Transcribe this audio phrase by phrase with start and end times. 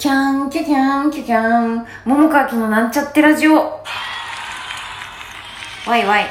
[0.00, 3.52] キャン、キャキャン、キャキャン、桃川きのなんちゃってラジオ。
[3.54, 3.82] わ
[5.98, 6.26] いわい。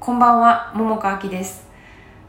[0.00, 1.68] こんばんは、桃川きです。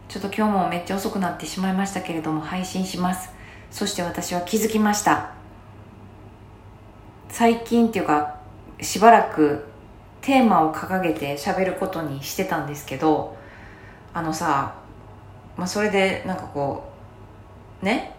[0.08, 3.32] ちょっと今日もめっちゃ遅くなってしまいましたけれども、配信します。
[3.72, 5.32] そして私は気づきました。
[7.30, 8.38] 最近っていうか、
[8.80, 9.66] しばらく
[10.22, 13.36] テーマを掲げて喋ることにしてたんですけど、
[14.14, 14.76] あのさ、
[15.56, 16.92] まあ、それでなんかこ
[17.82, 18.16] う、ね、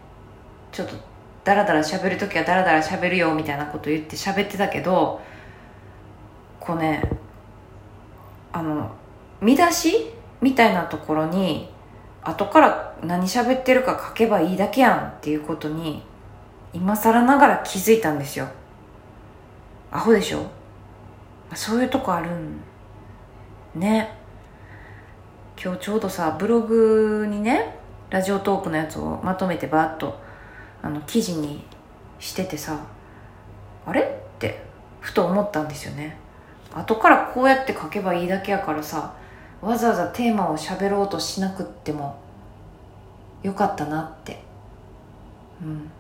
[0.73, 1.08] ちょっと
[1.49, 5.19] ダラダラ喋るときはダラダラ喋るよみたいなこと言って喋ってたけど
[6.61, 7.03] こうね
[8.53, 8.91] あの
[9.41, 10.11] 見出し
[10.43, 11.71] みたいなところに
[12.21, 16.03] 後から何喋ってるか書けばいいだけやんっていうことに
[16.75, 18.47] 今更ながら気づいたんですよ。
[19.91, 20.43] アホでしょ？
[21.55, 22.61] そういうとこあるん
[23.75, 24.13] ね。
[25.59, 27.75] 今日ちょうどさブログにね
[28.11, 30.28] ラジオトークのやつをまとめてバーッと
[30.83, 31.65] あの記事に
[32.19, 32.79] しててさ
[33.87, 34.01] あれ？
[34.03, 34.63] って
[35.01, 36.17] ふと思ったんですよね。
[36.75, 39.15] 後からこうやって書けばいいだけやからさ
[39.61, 42.21] わざわざテーマを喋ろうとしなくっても
[43.43, 44.39] よかったなって。
[45.63, 45.91] うん。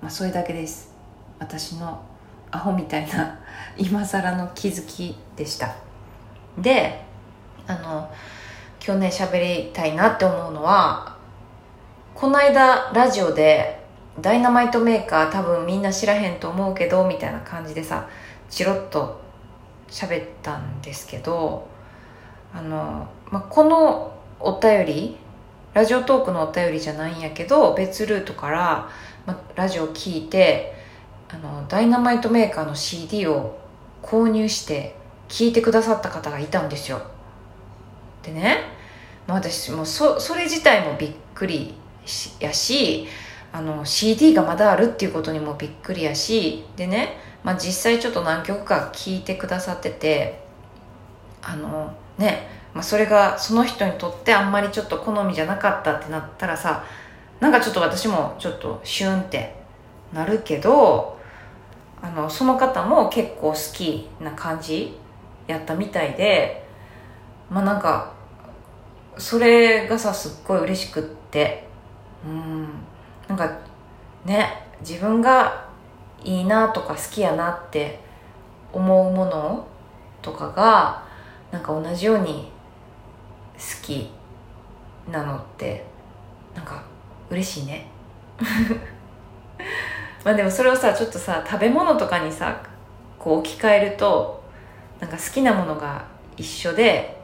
[0.00, 0.92] まあそれだけです。
[1.38, 2.02] 私の
[2.50, 3.40] アホみたいな
[3.76, 5.74] 今更の気づきでした。
[6.58, 7.02] で
[7.66, 8.10] あの
[8.84, 11.16] 今日ね喋りたいなって思うのは
[12.14, 13.81] この間ラジオで
[14.20, 18.08] ダイナマイトメーカー多分みんな知らへんと思うけどみたいな感じでさ
[18.50, 19.20] チロッと
[19.88, 21.66] 喋ったんですけど
[22.52, 25.16] あの、まあ、このお便り
[25.74, 28.90] ラジオトークのお便りじゃないんやけど別ルートから、
[29.24, 30.74] ま、ラジオ聞いて
[31.30, 33.58] あのダイナマイトメーカーの CD を
[34.02, 34.94] 購入して
[35.28, 37.00] 聞いてくださった方がいたんですよ。
[38.22, 38.58] でね、
[39.26, 41.74] まあ、私もそそれ自体もびっくり
[42.38, 43.08] やし
[43.52, 50.42] あの CD がまだあるっていうことにもびっくりやしでね、まあ、実際ちょっと何曲か聴いてくださってて
[51.42, 56.84] あのね、まあ、それがその人にとってあんまりちょっと好みじゃなかったってなったらさ
[57.40, 59.54] なんかちょっと私もちょっとシュンって
[60.14, 61.18] なるけど
[62.00, 64.96] あのその方も結構好きな感じ
[65.46, 66.64] やったみたいで
[67.50, 68.14] まあなんか
[69.18, 71.68] それがさすっごい嬉しくって
[72.24, 72.91] うん。
[73.32, 73.50] なんか
[74.26, 75.66] ね自分が
[76.22, 77.98] いいなとか好きやなって
[78.72, 79.66] 思うもの
[80.20, 81.02] とかが
[81.50, 82.50] なんか同じように
[83.54, 84.10] 好き
[85.10, 85.84] なのって
[86.54, 86.82] なんか
[87.30, 87.86] 嬉しいね。
[90.24, 92.60] まあでもそれをさちょっとさ食べ物とかにさ
[93.18, 94.42] こう置き換えると
[95.00, 96.04] なんか好きなものが
[96.36, 97.18] 一緒で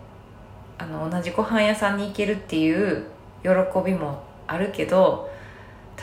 [0.78, 3.04] あの同じご飯屋さんに行けるっていう
[3.42, 3.50] 喜
[3.84, 5.28] びもあるけど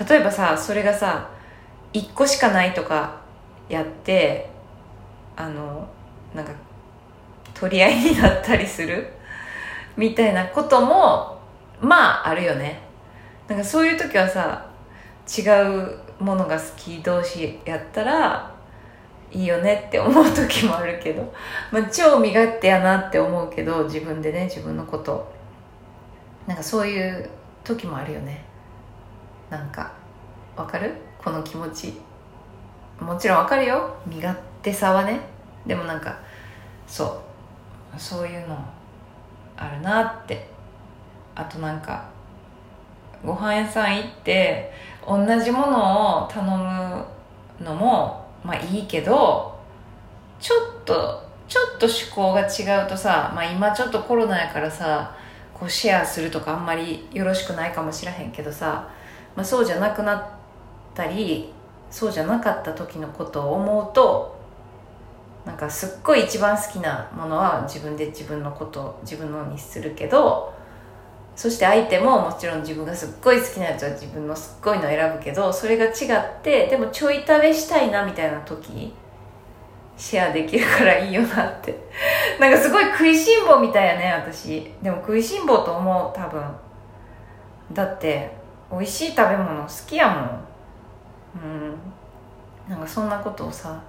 [0.07, 1.29] 例えばさそれがさ
[1.94, 3.22] 1個しかないとか
[3.69, 4.50] やって
[5.35, 5.88] あの
[6.33, 6.51] なんか
[7.53, 9.07] 取り合いになったりする
[9.95, 11.39] みたいなことも
[11.79, 12.81] まああるよね。
[13.47, 14.66] なんかそういう時はさ
[15.38, 18.51] 違うものが好き同士やったら
[19.31, 21.33] いいよねって思う時もあるけど、
[21.72, 25.33] まあ、超身勝手やなって思うけど自分でね自分のこと。
[26.47, 27.29] なんかそういう
[27.63, 28.44] 時もあるよね。
[29.50, 29.94] なんか
[30.56, 30.94] わかる？
[31.17, 31.94] この気持ち。
[33.00, 33.95] もちろんわかるよ。
[34.06, 35.19] 身勝手さはね。
[35.66, 36.17] でもなんか
[36.88, 37.22] そ
[37.95, 38.00] う。
[38.00, 38.57] そういうの
[39.57, 40.47] あるなって。
[41.35, 42.06] あとなんか
[43.25, 44.72] ご飯屋さん行って
[45.06, 47.06] 同じものを頼む
[47.62, 49.59] のもまあいいけど
[50.39, 55.16] ちょっとちょっと趣向が違うとさ、まあ、今ちょっとコロナやからさ
[55.53, 58.89] こうシェアするとかあんまりよろしくないかもしらへんけどさ、
[59.35, 60.28] まあ、そうじゃなくなっ
[60.94, 61.51] たり
[61.91, 64.35] そうじゃなかった時のことを思うと
[65.46, 70.53] なんかすっごい一番好きなものは自分で自分のこと自分のにするけど
[71.35, 78.94] そして相手ももちろん自分がすっごい好きなやつは自分のすっごいの選ぶけどそれが違ってでもちょい食べしたいなみたいな時
[79.98, 81.74] シェアできるからいいよなって。
[82.39, 84.74] なんかすごい食いしん坊みたいやね私。
[84.81, 86.44] でも食いしん坊と思う多分。
[87.71, 88.31] だって
[88.71, 91.44] 美味しい食べ物好きやもん。
[91.44, 91.75] うん。
[92.69, 93.81] なんかそんなことをさ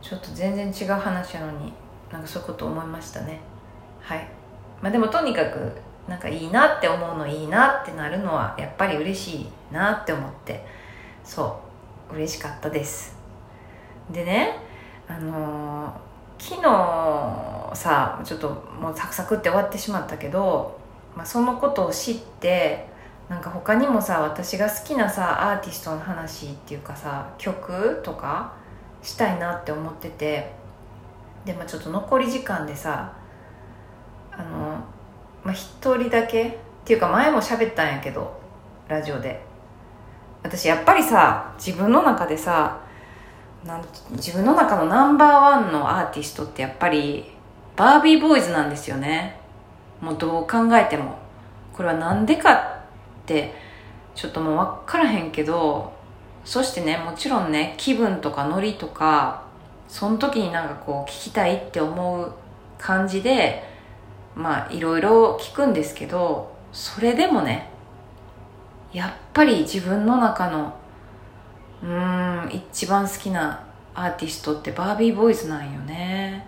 [0.00, 1.72] ちょっと全然違う話やのに
[2.10, 3.40] なんかそういうこと思いましたね。
[4.00, 4.26] はい。
[4.80, 5.72] まあでもとにかく
[6.08, 10.64] なんかいいなって思うのいいなってなるのはやっぱり嬉しいなって思って
[11.24, 11.60] そ
[12.10, 13.16] う嬉しかったです。
[14.10, 14.58] でね
[15.08, 20.78] あのー、昨日さちょっともうサクサクって終わってしまったけど、
[21.16, 22.86] まあ、そのことを知って
[23.28, 28.52] なんか他にもさ私が好きなさアーティストの話っていうかさ曲とか
[29.02, 30.52] したいなって思ってて
[31.44, 33.12] でもちょっと残り時間でさ
[34.30, 34.84] あの
[35.42, 36.52] まあ一人だけっ
[36.84, 38.40] ていうか前も喋ったんやけど
[38.88, 39.54] ラジオで。
[40.44, 42.78] 私やっぱりさ自分の中でさ
[43.64, 47.24] なん自分の中のナンバーワンのアーティストってやっぱり
[47.76, 49.40] バービーボーイズなんですよね。
[50.02, 51.18] もうどう考えても。
[51.72, 52.83] これはなんでか
[53.24, 53.54] って
[54.14, 55.92] ちょっともう分からへんけど
[56.44, 59.44] そしてねもちろんね気分とかノリとか
[59.88, 62.32] その時になんかこう聞きたいって思う
[62.78, 63.64] 感じで
[64.36, 67.70] まあいろいろ聞くんですけどそれでもね
[68.92, 70.76] やっぱり自分の中の
[71.82, 76.46] うーん一番好きなアーティストってバービーボーイズなんよね。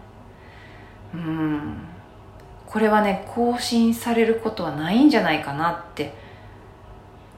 [1.15, 1.79] うん。
[2.67, 6.13] これはね更新されることはないんじゃないかなって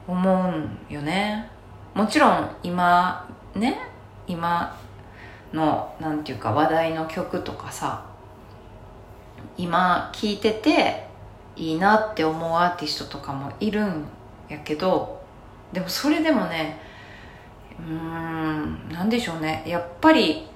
[0.09, 0.53] 思
[0.89, 1.49] うよね。
[1.93, 3.77] もちろん今ね
[4.27, 4.75] 今
[5.53, 8.05] のなんていうか話題の曲とかさ
[9.57, 11.07] 今聴いてて
[11.55, 14.05] いいなって思うアーティストとかもいるん
[14.47, 15.21] やけど
[15.73, 16.79] でもそれでもね
[17.79, 19.63] うーんなんでしょうね。
[19.65, 20.47] やっぱり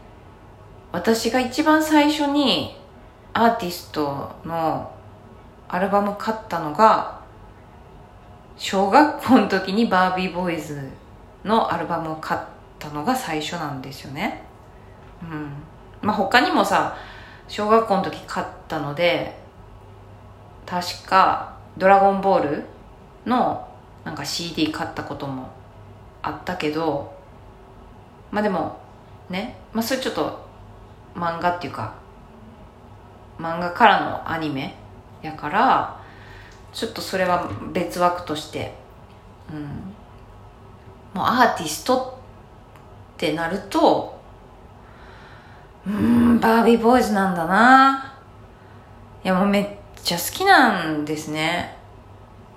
[0.92, 2.78] 私が一番最初に
[3.34, 4.92] アーティストの
[5.68, 7.23] アルバム買ったのが
[8.64, 10.90] 小学校の時にバービーボーイズ
[11.44, 12.42] のアルバムを買っ
[12.80, 14.42] たのが最初なんですよね。
[15.22, 15.52] うん。
[16.02, 16.96] まあ他にもさ
[17.50, 19.38] 小学校の時買ったので
[20.66, 22.64] 確か「ドラゴンボール」
[23.28, 23.68] の
[24.06, 25.50] なんか CD 買ったことも
[26.22, 27.14] あったけど
[28.32, 28.78] まあでも
[29.30, 29.58] ね。
[29.74, 30.40] まあそれちょっと
[31.16, 31.94] 漫画っていうか
[33.38, 34.74] 漫画からのアニメ
[35.22, 36.03] やから
[36.74, 38.74] ちょっとそれは別枠として。
[39.52, 39.94] うん。
[41.14, 42.20] もうアーティスト
[43.16, 44.20] ってなると
[45.86, 48.14] うんバービーボーイズなんだな。
[49.24, 49.68] いやもうめっ
[50.02, 51.78] ちゃ好きなんですね。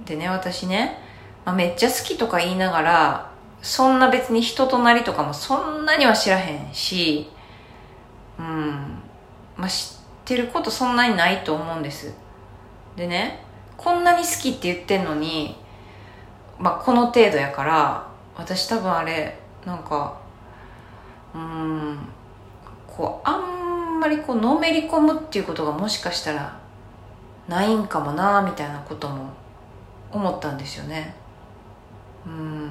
[0.05, 0.99] でね私ね、
[1.45, 3.31] まあ、めっちゃ好きとか言いながら
[3.63, 7.29] そんな別に人となりとかもそんなには知らへんし
[8.39, 9.03] うん。
[9.57, 12.15] まあ知ってることそんなにないと思うんです。
[12.95, 13.45] でね
[13.77, 15.57] こんなに好きって言ってんのに
[16.59, 20.19] まあこの程度やから私多分あれなんか
[21.35, 21.99] うん
[22.87, 26.59] こうあんまりこうのめり込むっていうことがもしかしたら
[27.49, 29.31] ないんかもなみたいなことも
[30.11, 31.15] 思ったんですよね。
[32.27, 32.71] うん。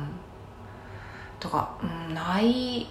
[1.39, 2.87] とか、うん、ない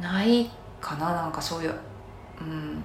[0.00, 0.50] ない
[0.80, 1.74] かななんかそういう、
[2.40, 2.82] うん、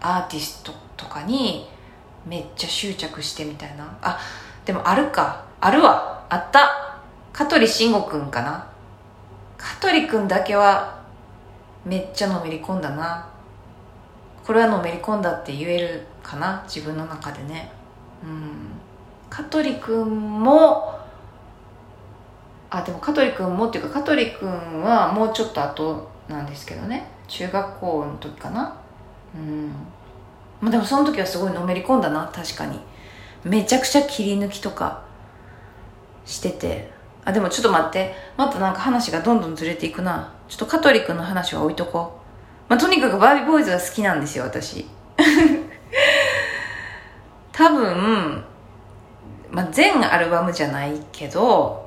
[0.00, 1.68] アーティストとかに
[2.26, 3.96] めっちゃ執着してみたいな。
[4.02, 4.18] あ
[4.64, 5.44] でもあるか。
[5.60, 6.24] あるわ。
[6.28, 6.98] あった。
[7.32, 8.66] 香取慎吾くんかな。
[9.56, 11.00] 香取くんだけは
[11.84, 13.28] めっちゃのめり込んだな。
[14.44, 16.62] これはのめり込んだって言えるかな。
[16.66, 17.70] 自分の中でね。
[18.22, 18.70] うん。
[19.28, 20.98] 香取くんも
[22.70, 27.08] あでも香取くんもっていうか香取くんはもうちょっと後なんですけどね。
[27.26, 28.76] 中学校の時かな。
[29.34, 29.72] うん。
[30.60, 32.78] まあでもその時はすごいのめり込んだな確かに。
[33.44, 35.02] めちゃくちゃ切り抜きとか
[36.24, 36.90] してて。
[37.24, 38.14] あでもちょっと待って。
[38.36, 40.32] またなんか話がどんどんずれていくな。
[40.48, 42.20] ちょっと香取くんの話は置いとこ
[42.68, 42.70] う。
[42.70, 44.86] まあとにかくバービーボーイズが好きなんですよ私。
[47.52, 48.44] 多分、
[49.50, 51.86] まあ、全アルバムじゃないけど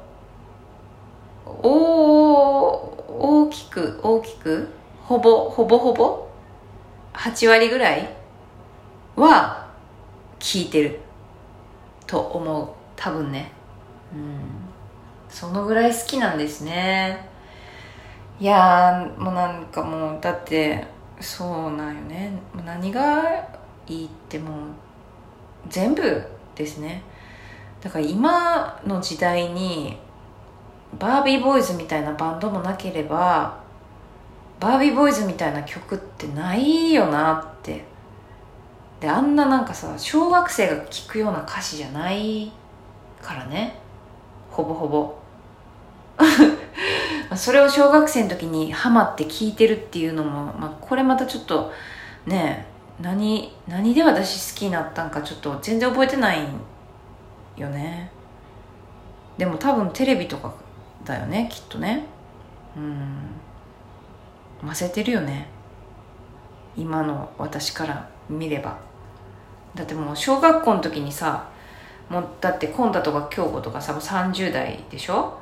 [1.46, 4.70] 大大きく大きく
[5.04, 6.28] ほぼほぼほぼ
[7.14, 8.23] ？8割ぐらい？
[9.16, 9.68] は
[10.40, 11.00] 聞いてる
[12.08, 12.70] と思う。
[12.96, 13.52] 多分ね。
[14.14, 14.40] うん。
[15.30, 17.28] そのぐらい好きなんですね。
[18.40, 20.86] いやもうなんかもうだって
[21.20, 22.32] そうなんよね。
[22.66, 23.24] 何が
[23.88, 24.58] いいってもう
[25.70, 26.24] 全部
[26.56, 27.04] ですね。
[27.82, 29.98] だから今の時代に
[31.00, 33.62] バービーボーイズみたいなバンドもなければ
[34.60, 37.84] バービーボーイズみたいな曲ってないよなって
[39.04, 42.50] であんななんかさ小学生が聴くような歌詞じゃない
[43.22, 43.76] からね。
[44.50, 45.14] ほぼほぼ。
[47.36, 51.74] それを小学生の時にハマって聴いてるっていうのも、まあ、これまたちょっと
[52.26, 52.66] ね
[53.02, 56.40] 何何で私好きになったんかちょっと全然覚えてない
[57.58, 58.10] よね。
[59.38, 60.54] でも多分テレビとか
[61.04, 62.06] だよねきっとね。
[62.78, 63.06] うん。
[64.62, 65.50] ませてるよね。
[66.78, 68.93] 今の私から見れば。
[69.76, 71.50] だってもう小学校の時にさ
[72.10, 75.40] もうだってコンタとか京子とかさもう30代でしょ？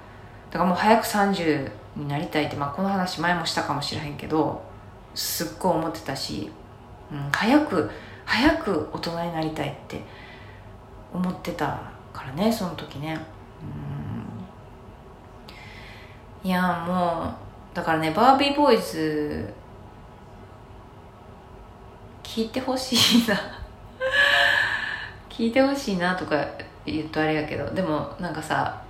[0.51, 4.63] だからもう早く30になりたいって、まあ、この話前もしたかもしれへんけど
[5.15, 6.49] すっごい思ってたし、
[7.11, 7.89] うん、早く
[8.25, 10.01] 早く大人になりたいって
[11.13, 13.19] 思ってたからねその時ね。
[16.43, 16.49] うん。
[16.49, 17.33] いやも
[17.73, 19.53] うだからねバービーボーイズ
[22.23, 23.60] 聞いてほしいな。
[25.31, 26.45] 聞いてほしいなとか
[26.85, 28.83] 言うとあれやけどでもなんかさ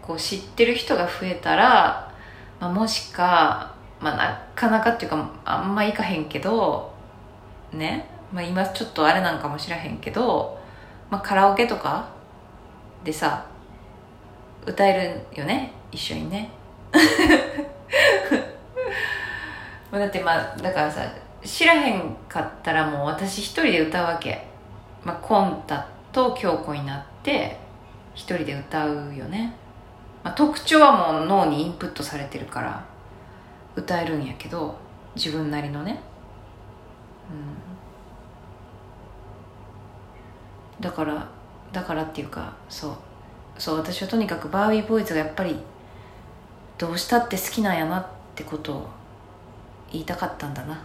[0.00, 2.12] こう知ってる人が増えたら、
[2.60, 6.92] まあ、もしか、まあ、なかなかっていうかあんまいかへんけど
[7.72, 10.58] ね、まあ、今ちょっとあれなんかもしらへんけど、
[11.10, 12.08] まあ、カラオケとか
[13.04, 13.46] でさ
[14.64, 16.50] 歌えるよね一緒にね。
[19.90, 21.02] だってまあだからさ
[21.44, 24.46] 知らへんかったらもう私一人で歌うわけ、
[25.04, 27.58] まあ、コンタと京子になって
[28.14, 29.54] 一人で歌うよね、
[30.22, 32.84] まあ、特徴はもう脳にインプットされてるから
[33.74, 34.76] 歌えるんやけど
[35.16, 36.00] 自分なりのね。
[37.30, 37.34] う
[40.80, 40.82] ん。
[40.82, 41.28] だから
[41.72, 42.92] だからっていうかそう。
[43.58, 45.56] そう私はとにかくバービーボーイズがやっぱり
[46.78, 48.88] どうしたって好きなんやなってことを
[49.90, 50.74] 言いたかったんだな。
[50.74, 50.82] ま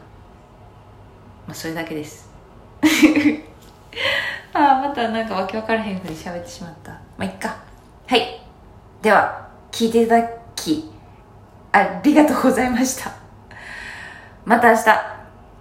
[1.52, 2.30] あそれだけです。
[4.54, 6.92] ああまたなんかわけわからへんふうに喋ってしまった。
[6.92, 7.58] まあいっか。
[8.08, 8.42] はい。
[9.02, 10.92] では聞いていただき
[11.72, 13.12] ありがとうございました。
[14.46, 15.17] また明日。